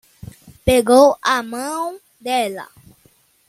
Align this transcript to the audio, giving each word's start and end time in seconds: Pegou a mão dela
Pegou 0.65 1.15
a 1.33 1.43
mão 1.43 1.99
dela 2.19 2.67